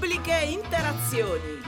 [0.00, 1.60] Pubbliche Interazioni.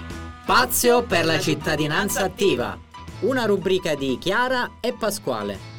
[0.43, 2.79] Spazio per la cittadinanza attiva.
[3.21, 5.72] Una rubrica di Chiara e Pasquale.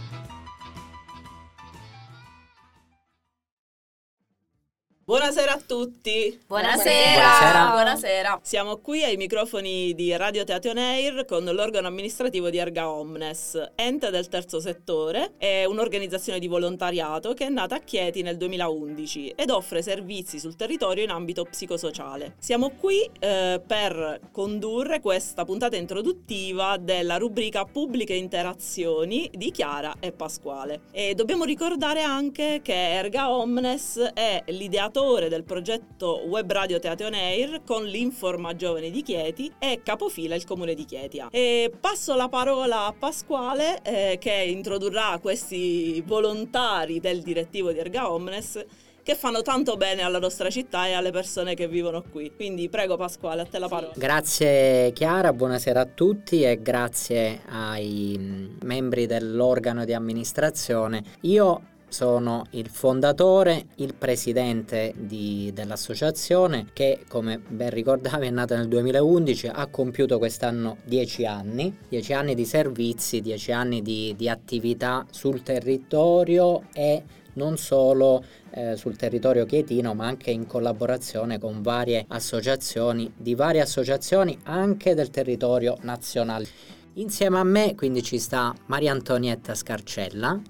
[5.13, 6.39] Buonasera a tutti.
[6.47, 6.81] Buonasera.
[6.81, 7.69] Buonasera.
[7.69, 8.39] Buonasera.
[8.41, 14.09] Siamo qui ai microfoni di Radio Teatro Air con l'organo amministrativo di Erga Omnes, ente
[14.09, 19.51] del terzo settore, è un'organizzazione di volontariato che è nata a Chieti nel 2011 ed
[19.51, 22.33] offre servizi sul territorio in ambito psicosociale.
[22.39, 30.11] Siamo qui eh, per condurre questa puntata introduttiva della rubrica Pubbliche Interazioni di Chiara e
[30.11, 30.85] Pasquale.
[30.89, 37.13] E dobbiamo ricordare anche che Erga Omnes è l'ideatore del progetto Web Radio Teatro On
[37.13, 41.27] Air con l'Informa Giovani di Chieti e capofila il comune di Chietia.
[41.29, 48.09] E passo la parola a Pasquale eh, che introdurrà questi volontari del direttivo di Erga
[48.09, 48.65] Omnes
[49.03, 52.31] che fanno tanto bene alla nostra città e alle persone che vivono qui.
[52.33, 53.91] Quindi prego Pasquale, a te la parola.
[53.97, 61.03] Grazie Chiara, buonasera a tutti e grazie ai mm, membri dell'organo di amministrazione.
[61.21, 68.67] Io sono il fondatore, il presidente di, dell'associazione che come ben ricordavi è nata nel
[68.67, 75.05] 2011, ha compiuto quest'anno dieci anni, dieci anni di servizi, dieci anni di, di attività
[75.11, 82.05] sul territorio e non solo eh, sul territorio chietino ma anche in collaborazione con varie
[82.07, 86.47] associazioni, di varie associazioni anche del territorio nazionale.
[86.93, 90.41] Insieme a me quindi ci sta Maria Antonietta Scarcella.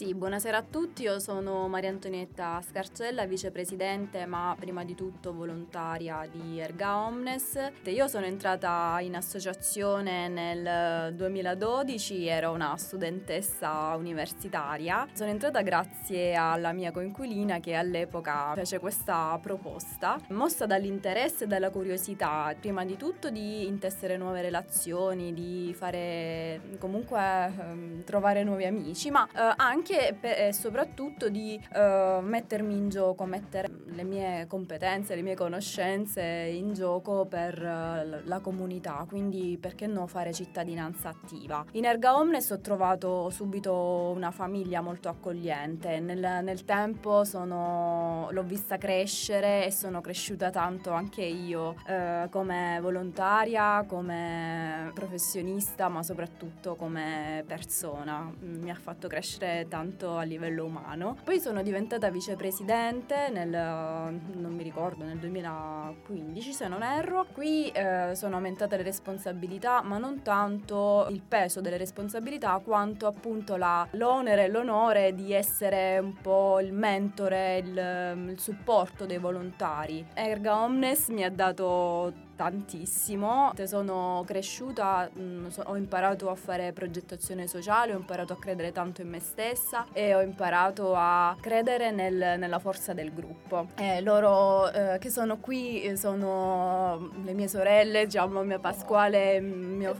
[0.00, 6.26] Sì, buonasera a tutti, io sono Maria Antonietta Scarcella, vicepresidente ma prima di tutto volontaria
[6.32, 7.72] di Erga Omnes.
[7.84, 15.06] Io sono entrata in associazione nel 2012, ero una studentessa universitaria.
[15.12, 21.68] Sono entrata grazie alla mia coinquilina che all'epoca fece questa proposta, mossa dall'interesse e dalla
[21.68, 29.10] curiosità, prima di tutto di intessere nuove relazioni, di fare comunque ehm, trovare nuovi amici,
[29.10, 35.14] ma eh, anche anche e soprattutto di uh, mettermi in gioco, mettere le mie competenze,
[35.14, 41.64] le mie conoscenze in gioco per uh, la comunità, quindi perché no fare cittadinanza attiva.
[41.72, 48.42] In Erga Omnes ho trovato subito una famiglia molto accogliente, nel, nel tempo sono, l'ho
[48.42, 56.76] vista crescere e sono cresciuta tanto anche io uh, come volontaria, come professionista, ma soprattutto
[56.76, 58.32] come persona.
[58.40, 61.16] Mi ha fatto crescere tanto tanto a livello umano.
[61.24, 67.26] Poi sono diventata vicepresidente nel, non mi ricordo, nel 2015 se non erro.
[67.32, 73.56] Qui eh, sono aumentate le responsabilità, ma non tanto il peso delle responsabilità quanto appunto
[73.56, 80.04] la, l'onere e l'onore di essere un po' il mentore, il, il supporto dei volontari.
[80.12, 83.52] Erga Omnes mi ha dato tantissimo.
[83.64, 88.72] Sono cresciuta, mh, mm, so, ho imparato a fare progettazione sociale, ho imparato a credere
[88.72, 93.68] tanto in me stessa e ho imparato a credere nel, nella forza del gruppo.
[93.76, 99.94] E loro eh, che sono qui eh, sono le mie sorelle, diciamo mia Pasquale, mio,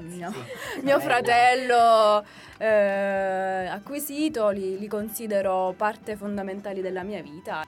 [0.00, 0.32] mio,
[0.82, 2.24] mio fratello
[2.58, 7.62] eh, acquisito, li, li considero parte fondamentali della mia vita.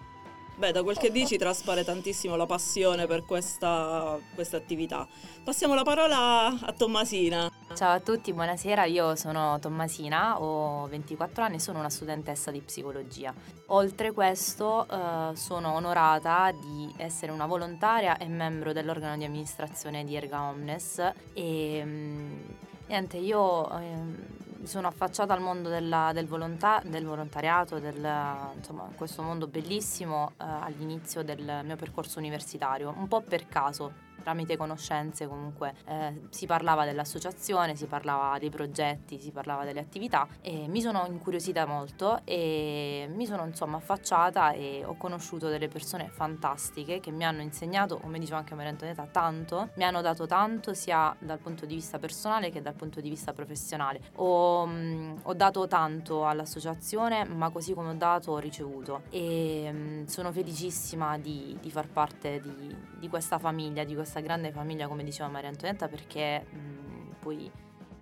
[0.58, 5.06] Beh, da quel che dici traspare tantissimo la passione per questa, questa, attività.
[5.44, 7.48] Passiamo la parola a Tommasina.
[7.76, 8.84] Ciao a tutti, buonasera.
[8.86, 13.32] Io sono Tommasina, ho 24 anni e sono una studentessa di psicologia.
[13.66, 20.16] Oltre questo, eh, sono onorata di essere una volontaria e membro dell'organo di amministrazione di
[20.16, 21.12] Erga Omnes.
[21.34, 22.40] E mm,
[22.88, 23.78] niente, io.
[23.78, 28.06] Eh, sono affacciata al mondo della, del, volonta- del, volontariato, del,
[28.54, 34.56] insomma, questo mondo bellissimo eh, all'inizio del mio percorso universitario, un po' per caso tramite
[34.56, 40.66] conoscenze comunque eh, si parlava dell'associazione, si parlava dei progetti, si parlava delle attività e
[40.68, 47.00] mi sono incuriosita molto e mi sono insomma affacciata e ho conosciuto delle persone fantastiche
[47.00, 51.14] che mi hanno insegnato, come diceva anche Maria Antonietta, tanto, mi hanno dato tanto sia
[51.18, 54.00] dal punto di vista personale che dal punto di vista professionale.
[54.16, 59.70] Ho, mh, mm, ho dato tanto all'associazione ma così come ho dato ho ricevuto e
[59.70, 64.20] mh, mm, sono felicissima di, di far parte di, di questa famiglia, di questa questa
[64.20, 67.50] grande famiglia, come diceva Maria Antonietta, perché mh, poi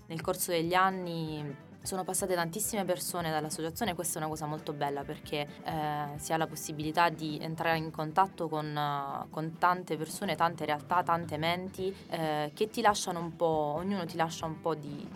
[0.06, 4.72] nel corso degli anni sono passate tantissime persone dall'associazione e questa è una cosa molto
[4.72, 10.36] bella perché eh, si ha la possibilità di entrare in contatto con, con tante persone,
[10.36, 14.76] tante realtà, tante menti eh, che ti lasciano un po', ognuno ti lascia un po'
[14.76, 15.08] di,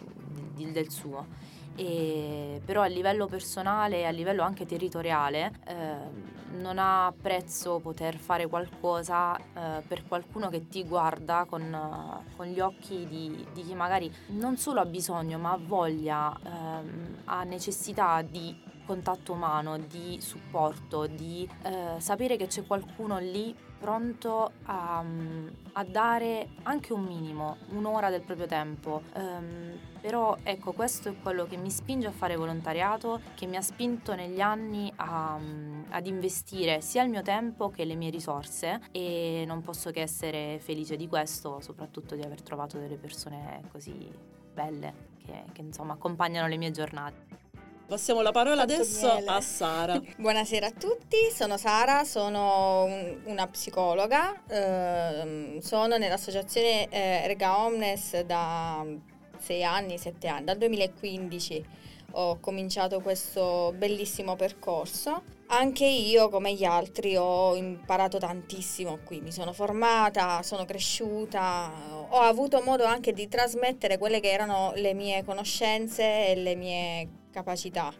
[0.54, 1.26] di, del suo.
[1.76, 8.16] E, però a livello personale e a livello anche territoriale eh, non ha prezzo poter
[8.16, 13.62] fare qualcosa eh, per qualcuno che ti guarda con, uh, con gli occhi di, di,
[13.62, 19.78] chi magari non solo ha bisogno ma ha voglia, ehm, ha necessità di contatto umano,
[19.78, 25.02] di supporto, di eh, sapere che c'è qualcuno lì pronto a,
[25.72, 29.02] a, dare anche un minimo, un'ora del proprio tempo.
[29.14, 33.62] Um, però ecco, questo è quello che mi spinge a fare volontariato, che mi ha
[33.62, 35.38] spinto negli anni a,
[35.88, 40.58] ad investire sia il mio tempo che le mie risorse e non posso che essere
[40.60, 44.10] felice di questo, soprattutto di aver trovato delle persone così
[44.52, 47.39] belle che, che insomma accompagnano le mie giornate.
[47.90, 49.26] Passiamo la parola Fatto adesso miele.
[49.26, 50.00] a Sara.
[50.16, 58.20] Buonasera a tutti, sono Sara, sono un, una psicologa, eh, sono nell'associazione eh, Erga Omnes
[58.20, 58.86] da
[59.38, 61.66] 6 anni, 7 anni, dal 2015
[62.12, 65.22] ho cominciato questo bellissimo percorso.
[65.46, 71.72] Anche io, come gli altri, ho imparato tantissimo qui, mi sono formata, sono cresciuta,
[72.08, 77.08] ho avuto modo anche di trasmettere quelle che erano le mie conoscenze e le mie
[77.30, 77.92] capacità.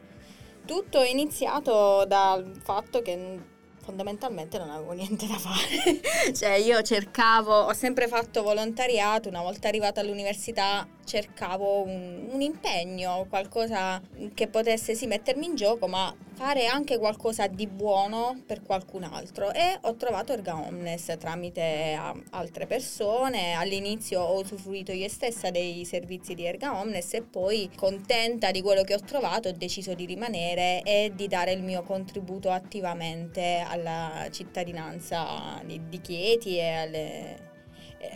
[0.64, 3.38] Tutto è iniziato dal fatto che
[3.82, 6.00] fondamentalmente non avevo niente da fare.
[6.32, 13.26] cioè io cercavo, ho sempre fatto volontariato, una volta arrivata all'università cercavo un, un impegno,
[13.28, 14.00] qualcosa
[14.32, 19.52] che potesse sì mettermi in gioco, ma fare anche qualcosa di buono per qualcun altro
[19.52, 21.98] e ho trovato Erga Omnes tramite
[22.30, 23.54] altre persone.
[23.54, 28.82] All'inizio ho usufruito io stessa dei servizi di Erga Omnes e poi contenta di quello
[28.82, 34.28] che ho trovato ho deciso di rimanere e di dare il mio contributo attivamente alla
[34.30, 37.49] cittadinanza di, di Chieti e alle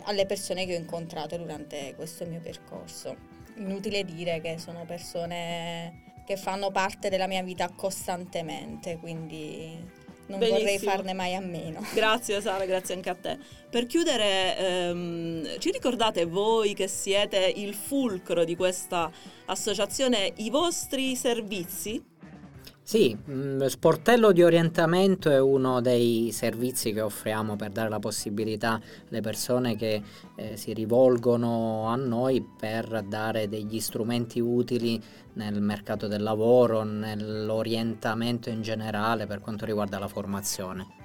[0.03, 3.15] alle persone che ho incontrato durante questo mio percorso.
[3.57, 10.59] Inutile dire che sono persone che fanno parte della mia vita costantemente, quindi non Benissimo.
[10.59, 11.85] vorrei farne mai a meno.
[11.93, 13.37] Grazie Sara, grazie anche a te.
[13.69, 19.11] Per chiudere, ehm, ci ricordate voi che siete il fulcro di questa
[19.45, 22.03] associazione, i vostri servizi?
[22.87, 28.79] Sì, mm, Sportello di orientamento è uno dei servizi che offriamo per dare la possibilità
[29.09, 30.03] alle persone che
[30.35, 35.01] eh, si rivolgono a noi per dare degli strumenti utili
[35.33, 41.04] nel mercato del lavoro, nell'orientamento in generale per quanto riguarda la formazione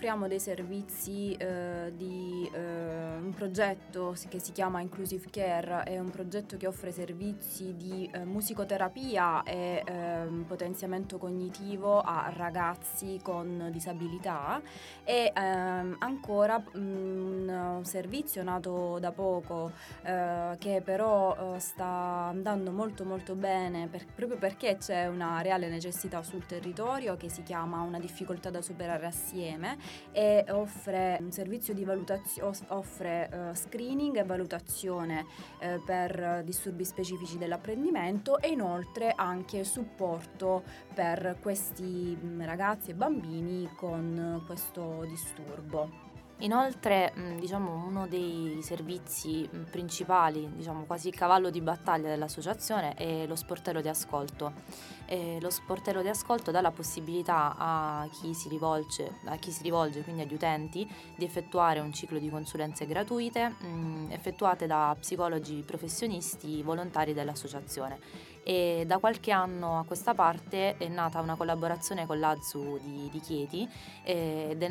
[0.00, 6.08] offriamo dei servizi eh, di eh, un progetto che si chiama Inclusive Care, è un
[6.08, 14.62] progetto che offre servizi di eh, musicoterapia e ehm, potenziamento cognitivo a ragazzi con disabilità
[15.04, 23.04] e ehm, ancora un servizio nato da poco eh, che però eh, sta andando molto
[23.04, 27.98] molto bene per, proprio perché c'è una reale necessità sul territorio che si chiama una
[27.98, 29.76] difficoltà da superare assieme
[30.12, 35.24] e offre un servizio di valutazione, offre uh, screening e valutazione
[35.60, 40.62] uh, per disturbi specifici dell'apprendimento e inoltre anche supporto
[40.94, 46.09] per questi mm, ragazzi e bambini con questo disturbo.
[46.40, 53.36] Inoltre, diciamo, uno dei servizi principali, diciamo, quasi il cavallo di battaglia dell'associazione è lo
[53.36, 54.52] sportello di ascolto.
[55.04, 59.62] E lo sportello di ascolto dà la possibilità a chi, si rivolge, a chi si
[59.62, 65.62] rivolge, quindi agli utenti, di effettuare un ciclo di consulenze gratuite mh, effettuate da psicologi
[65.66, 67.98] professionisti volontari dell'associazione
[68.42, 73.20] e da qualche anno a questa parte è nata una collaborazione con l'AZU di, di
[73.20, 73.68] Chieti
[74.02, 74.70] ed è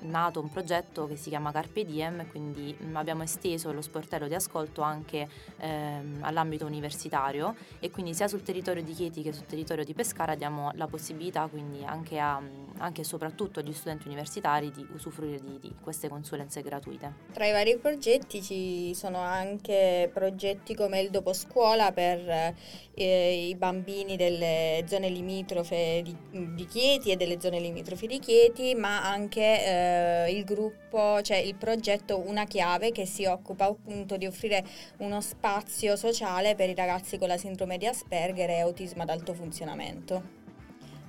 [0.00, 4.82] nato un progetto che si chiama Carpe Diem, quindi abbiamo esteso lo sportello di ascolto
[4.82, 5.28] anche
[5.58, 10.34] ehm, all'ambito universitario e quindi sia sul territorio di Chieti che sul territorio di Pescara
[10.34, 12.40] diamo la possibilità quindi anche, a,
[12.78, 17.12] anche e soprattutto agli studenti universitari di usufruire di, di queste consulenze gratuite.
[17.32, 22.54] Tra i vari progetti ci sono anche progetti come il dopo scuola per
[23.02, 26.16] eh, i bambini delle zone limitrofe di,
[26.54, 31.54] di, Chieti e delle zone limitrofe di Chieti, ma anche eh, il gruppo, cioè il
[31.54, 34.64] progetto Una Chiave che si occupa appunto di offrire
[34.98, 39.34] uno spazio sociale per i ragazzi con la sindrome di Asperger e autismo ad alto
[39.34, 40.40] funzionamento.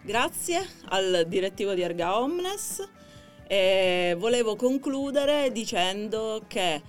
[0.01, 2.85] Grazie al direttivo di Erga Omnes
[3.47, 6.81] e volevo concludere dicendo che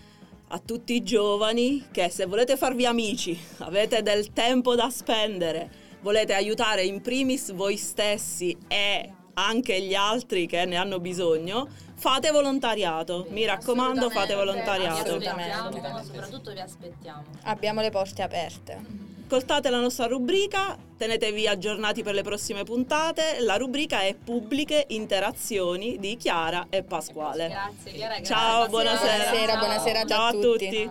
[0.48, 5.70] a tutti i giovani che se volete farvi amici, avete del tempo da spendere,
[6.00, 12.30] volete aiutare in primis voi stessi e anche gli altri che ne hanno bisogno, fate
[12.30, 13.26] volontariato.
[13.30, 15.00] Mi raccomando, fate volontariato.
[15.00, 16.04] Assolutamente.
[16.04, 17.24] Soprattutto vi aspettiamo.
[17.42, 19.12] Abbiamo le porte aperte.
[19.34, 23.38] Ascoltate la nostra rubrica, tenetevi aggiornati per le prossime puntate.
[23.40, 27.48] La rubrica è Pubbliche Interazioni di Chiara e Pasquale.
[27.48, 29.30] Grazie, Chiara, Ciao, buonasera.
[29.30, 30.68] Buonasera, buonasera Ciao a tutti.
[30.68, 30.90] tutti.